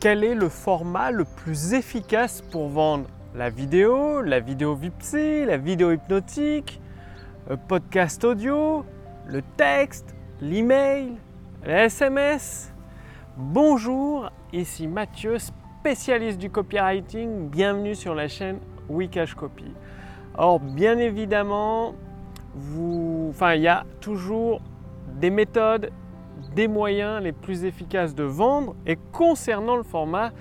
[0.00, 5.58] quel est le format le plus efficace pour vendre la vidéo, la vidéo Vipsy, la
[5.58, 6.80] vidéo hypnotique,
[7.50, 8.86] le podcast audio,
[9.26, 11.16] le texte, l'email,
[11.66, 12.72] le SMS.
[13.36, 17.50] Bonjour, ici Mathieu, spécialiste du copywriting.
[17.50, 18.58] Bienvenue sur la chaîne
[18.88, 19.70] Wikash Copy.
[20.34, 21.94] Or, bien évidemment,
[22.56, 24.62] il y a toujours
[25.20, 25.90] des méthodes,
[26.54, 28.74] des moyens les plus efficaces de vendre.
[28.86, 30.32] Et concernant le format,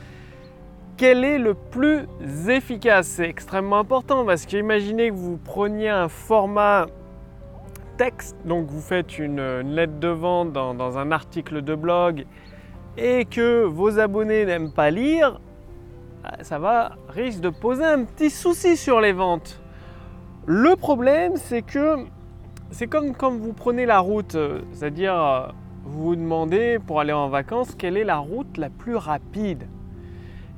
[1.00, 2.07] quel est le plus
[2.50, 3.07] efficace?
[3.07, 6.88] C'est extrêmement important parce que imaginez que vous preniez un format
[7.98, 12.26] texte, donc vous faites une, lettre de vente dans, un article de blog
[12.98, 15.40] et que vos abonnés n'aiment pas lire,
[16.42, 19.62] ça va risque de poser un petit souci sur les ventes.
[20.46, 21.96] Le problème, c'est que
[22.71, 24.38] c'est comme quand vous prenez la route,
[24.74, 25.54] c'est-à-dire
[25.89, 29.68] vous vous demandez pour aller en vacances quelle est la route la plus rapide?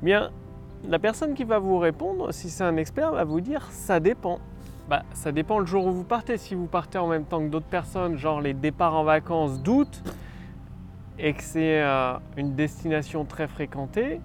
[0.02, 0.30] Eh bien,
[0.88, 4.40] la personne qui va vous répondre, si c'est un expert, va vous dire ça dépend.
[4.90, 6.38] Bah, ça dépend le jour où vous partez.
[6.38, 10.04] Si vous partez en même temps que d'autres personnes, genre les départs en vacances d'août,
[11.18, 14.20] et que c'est euh, une destination très fréquentée,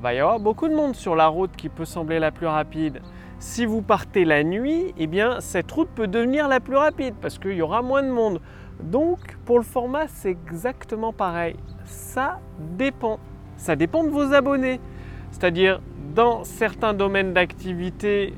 [0.00, 3.02] va y avoir beaucoup de monde sur la route qui peut sembler la plus rapide.
[3.40, 7.38] Si vous partez la nuit, eh bien cette route peut devenir la plus rapide parce
[7.38, 8.40] qu'il y aura moins de monde.
[8.82, 11.54] Donc pour le format, c'est exactement pareil.
[11.84, 12.40] Ça
[12.76, 13.20] dépend.
[13.56, 14.80] Ça dépend de vos abonnés.
[15.30, 15.80] C'est-à-dire
[16.16, 18.34] dans certains domaines d'activité,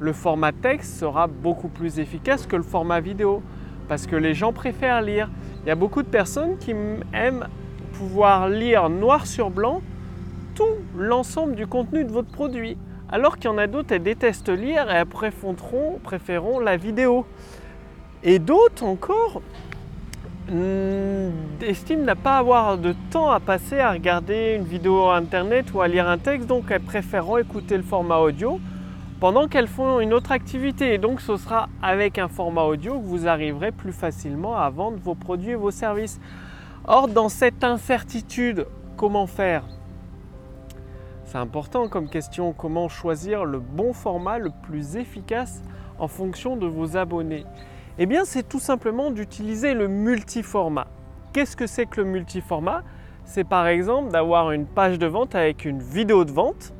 [0.00, 3.42] le format texte sera beaucoup plus efficace que le format vidéo
[3.88, 5.30] parce que les gens préfèrent lire.
[5.62, 6.72] Il y a beaucoup de personnes qui
[7.12, 7.46] aiment
[7.92, 9.80] pouvoir lire noir sur blanc
[10.56, 10.64] tout
[10.96, 12.76] l'ensemble du contenu de votre produit.
[13.10, 17.26] Alors qu'il y en a d'autres, elles détestent lire et elles préféreront, la vidéo.
[18.22, 19.42] Et d'autres encore
[20.50, 21.30] Hmm,
[21.62, 25.86] estime n'a pas avoir de temps à passer à regarder une vidéo internet ou à
[25.86, 28.58] lire un texte, donc elles préféreront écouter le format audio
[29.20, 30.94] pendant qu'elles font une autre activité.
[30.94, 34.98] Et donc ce sera avec un format audio que vous arriverez plus facilement à vendre
[35.00, 36.18] vos produits et vos services.
[36.84, 38.66] Or, dans cette incertitude,
[38.96, 39.62] comment faire?
[41.30, 45.62] C'est important comme question, comment choisir le bon format le plus efficace
[46.00, 47.44] en fonction de vos abonnés.
[47.98, 50.88] Eh bien, c'est tout simplement d'utiliser le multiformat.
[51.32, 52.82] Qu'est-ce que c'est que le multiformat?
[53.24, 56.72] C'est par exemple d'avoir une page de vente avec une vidéo de vente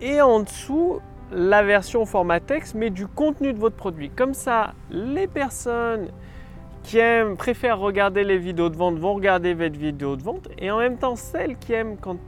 [0.00, 1.00] et en dessous
[1.32, 4.10] la version format texte mais du contenu de votre produit.
[4.10, 6.06] Comme ça, les personnes
[6.84, 10.70] qui aiment, préfèrent regarder les vidéos de vente vont regarder votre vidéo de vente et
[10.70, 12.18] en même temps celles qui aiment quand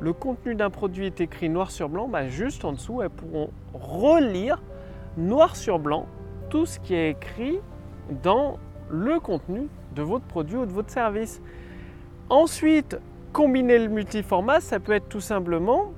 [0.00, 3.50] le contenu d'un produit est écrit noir sur blanc, bah, juste en dessous, elles pourront
[3.74, 4.62] relire
[5.16, 6.06] noir sur blanc
[6.48, 7.58] tout ce qui est écrit
[8.22, 8.58] dans
[8.90, 11.40] le contenu de votre produit ou de votre service.
[12.28, 12.98] Ensuite,
[13.32, 15.92] combiner le multiformat, ça peut être tout simplement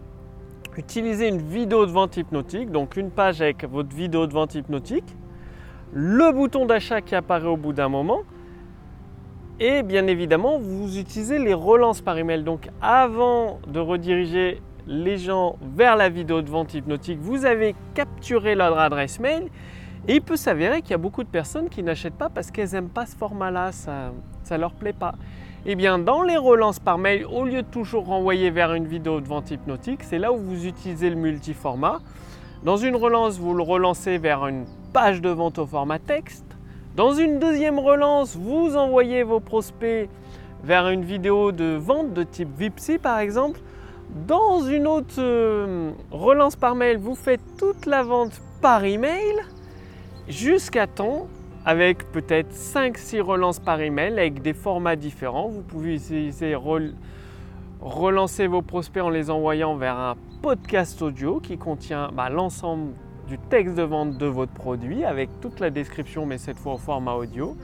[0.77, 5.17] utiliser une vidéo de vente hypnotique, donc une page avec votre vidéo de vente hypnotique,
[5.93, 8.23] le bouton d'achat qui apparaît au bout d'un moment,
[9.61, 12.43] et bien évidemment, vous utilisez les relances par email.
[12.43, 18.55] Donc avant de rediriger les gens vers la vidéo de vente hypnotique, vous avez capturé
[18.55, 19.49] leur adresse mail
[20.09, 22.71] et il peut s'avérer qu'il y a beaucoup de personnes qui n'achètent pas parce qu'elles
[22.73, 24.11] n'aiment pas ce format-là, ça
[24.51, 25.15] ne leur plaît pas.
[25.65, 29.21] Eh bien, dans les relances par mail, au lieu de toujours renvoyer vers une vidéo
[29.21, 32.01] de vente hypnotique, c'est là où vous utilisez le multiformat.
[32.65, 36.52] Dans une relance, vous le relancez vers une page de vente au format texte.
[36.95, 40.11] Dans une deuxième relance, vous envoyez vos prospects
[40.63, 43.61] vers une vidéo de vente de type Vipsy par exemple.
[44.29, 49.37] Dans une autre euh, relance par mail, vous faites toute la vente par email
[50.29, 51.29] jusqu'à temps
[51.65, 55.49] avec peut-être 5-6 relances par email avec des formats différents.
[55.49, 56.55] Vous pouvez essayer
[57.81, 62.93] relancer vos prospects en les envoyant vers un podcast audio qui contient bah, l'ensemble
[63.33, 66.77] du texte de vente de votre produit avec toute la description mais cette fois au
[66.77, 67.57] format audio.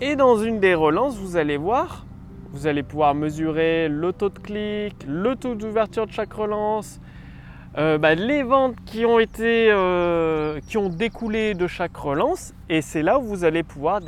[0.00, 2.06] Et dans une des relances, vous allez voir,
[2.50, 7.00] vous allez pouvoir mesurer le taux de clic, le taux d'ouverture de chaque relance,
[7.78, 12.82] euh, bah, les ventes qui ont été euh, qui ont découlé de chaque relance et
[12.82, 14.00] c'est là où vous allez pouvoir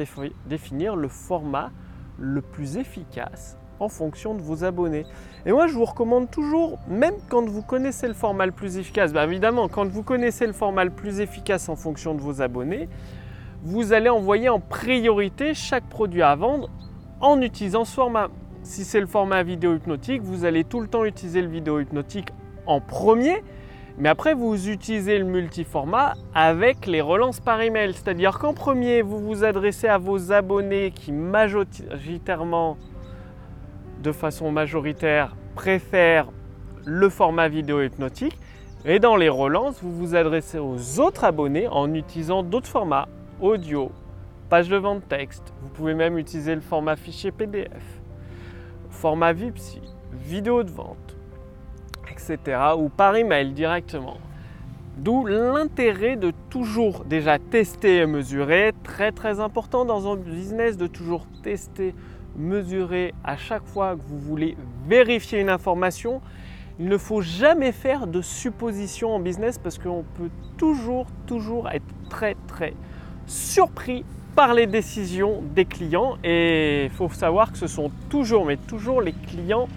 [0.49, 1.70] définir le format
[2.19, 5.05] le plus efficace en fonction de vos abonnés.
[5.44, 9.12] Et moi je vous recommande toujours, même quand vous connaissez le format le plus efficace,
[9.12, 12.88] bah, évidemment quand vous connaissez le format le plus efficace en fonction de vos abonnés,
[13.64, 16.69] vous allez envoyer en priorité chaque produit à vendre
[17.20, 18.29] en utilisant ce format.
[18.64, 22.28] Si c'est le format vidéo hypnotique, vous allez tout le temps utiliser le vidéo hypnotique
[22.67, 23.43] en premier,
[23.99, 27.93] mais après vous utilisez le multiformat avec les relances par email.
[27.94, 32.76] C'est-à-dire qu'en premier, vous vous adressez à vos abonnés qui majoritairement
[34.02, 36.28] de façon majoritaire, préfèrent
[36.84, 38.37] le format vidéo hypnotique.
[38.84, 43.08] Et dans les relances, vous vous adressez aux autres abonnés en utilisant d'autres formats,
[43.40, 43.93] audio,
[44.49, 45.52] page de vente texte.
[45.62, 48.00] Vous pouvez même utiliser le format fichier PDF,
[48.90, 49.81] format VIPSI,
[50.12, 51.16] vidéo de vente,
[52.10, 52.58] etc.
[52.76, 54.19] ou par email directement.
[54.96, 58.72] D'où l'intérêt de toujours déjà tester et mesurer.
[58.82, 61.94] Très très important dans un business de toujours tester,
[62.37, 64.56] mesurer à chaque fois que vous voulez
[64.88, 66.20] vérifier une information.
[66.79, 71.06] Il ne faut jamais faire de suppositions en business parce qu'on peut toujours,
[71.73, 72.75] être très très
[73.26, 76.17] surpris par les décisions des clients.
[76.25, 79.69] Et il faut savoir que ce sont toujours, mais toujours les clients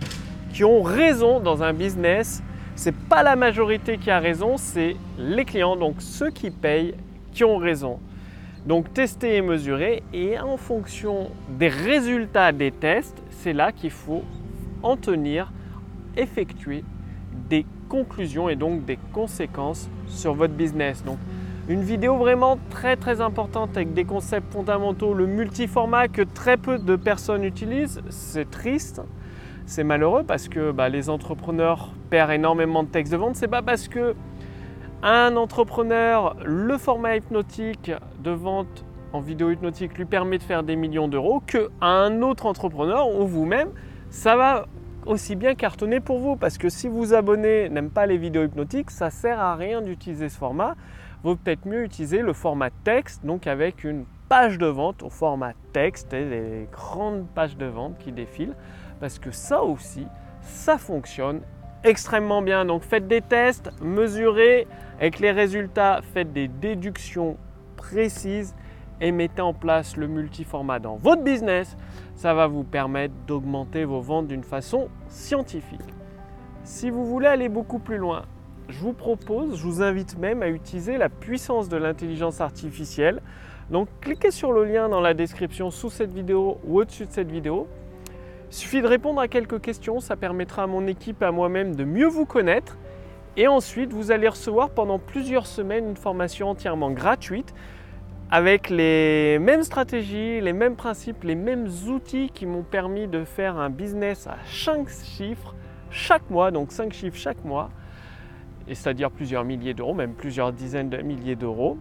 [0.53, 2.41] qui ont raison dans un business
[2.75, 6.93] c'est pas la majorité qui a raison, c'est les clients, donc ceux qui payent,
[7.33, 7.99] qui ont raison.
[8.65, 14.23] Donc tester et mesurer, et en fonction des résultats des tests, c'est là qu'il faut
[14.81, 15.51] en tenir,
[16.17, 16.83] effectuer
[17.49, 21.03] des conclusions et donc des conséquences sur votre business.
[21.03, 21.19] Donc
[21.69, 26.79] une vidéo vraiment très très importante avec des concepts fondamentaux, le multiformat que très peu
[26.79, 29.01] de personnes utilisent, c'est triste
[29.65, 33.35] c'est malheureux parce que bah, les entrepreneurs perdent énormément de textes de vente.
[33.35, 34.15] C'est pas parce que
[35.03, 40.75] un entrepreneur, le format hypnotique de vente en vidéo hypnotique lui permet de faire des
[40.75, 43.69] millions d'euros que un autre entrepreneur ou vous-même,
[44.09, 44.65] ça va
[45.05, 48.91] aussi bien cartonner pour vous parce que si vous abonnez n'aime pas les vidéos hypnotiques,
[48.91, 50.75] ça sert à rien d'utiliser ce format.
[51.23, 55.53] Vaut peut-être mieux utiliser le format texte, donc avec une page de vente au format
[55.73, 58.55] texte et des grandes pages de vente qui défilent
[58.99, 60.07] parce que ça aussi,
[60.41, 61.41] ça fonctionne
[61.85, 62.65] extrêmement bien.
[62.65, 64.67] Donc faites des tests, mesurez
[64.99, 67.37] avec les résultats, faites des déductions
[67.77, 68.55] précises
[69.01, 71.77] et mettez en place le multiformat dans votre business.
[72.15, 75.81] Ça va vous permettre d'augmenter vos ventes d'une façon scientifique.
[76.63, 78.23] Si vous voulez aller beaucoup plus loin,
[78.69, 83.21] je vous propose, je vous invite même à utiliser la puissance de l'intelligence artificielle.
[83.69, 87.29] Donc cliquez sur le lien dans la description sous cette vidéo ou au-dessus de cette
[87.29, 87.67] vidéo.
[88.55, 91.75] Il suffit de répondre à quelques questions, ça permettra à mon équipe et à moi-même
[91.75, 92.77] de mieux vous connaître.
[93.35, 97.53] Et ensuite, vous allez recevoir pendant plusieurs semaines une formation entièrement gratuite
[98.31, 103.57] avec les mêmes stratégies, les mêmes principes, les mêmes outils qui m'ont permis de faire
[103.57, 105.53] un business à 5 chiffres
[105.89, 107.69] chaque mois, donc 5 chiffres chaque mois,
[108.69, 111.77] et c'est-à-dire plusieurs milliers d'euros, même plusieurs dizaines de milliers d'euros.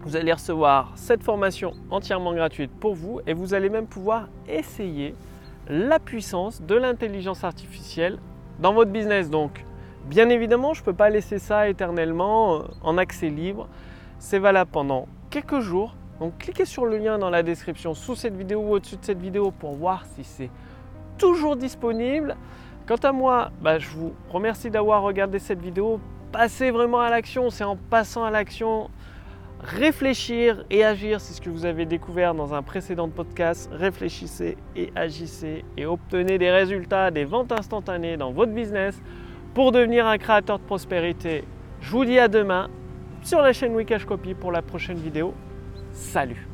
[0.00, 5.14] Vous allez recevoir cette formation entièrement gratuite pour vous et vous allez même pouvoir essayer
[5.72, 8.18] la puissance de l'intelligence artificielle
[8.60, 9.30] dans votre business.
[9.30, 9.64] Donc,
[10.04, 13.68] bien évidemment, je ne peux pas laisser ça éternellement euh, en accès libre.
[14.18, 15.94] C'est valable pendant quelques jours.
[16.20, 19.20] Donc, cliquez sur le lien dans la description sous cette vidéo ou au-dessus de cette
[19.20, 20.50] vidéo pour voir si c'est
[21.16, 22.36] toujours disponible.
[22.86, 26.00] Quant à moi, bah, je vous remercie d'avoir regardé cette vidéo.
[26.32, 27.48] Passez vraiment à l'action.
[27.48, 28.90] C'est en passant à l'action
[29.62, 33.70] réfléchir et agir, c'est ce que vous avez découvert dans un précédent podcast.
[33.72, 39.00] Réfléchissez et agissez et obtenez des résultats, des ventes instantanées dans votre business
[39.54, 41.44] pour devenir un créateur de prospérité.
[41.80, 42.68] Je vous dis à demain
[43.22, 45.34] sur la chaîne Wikash Copy pour la prochaine vidéo.
[45.92, 46.51] Salut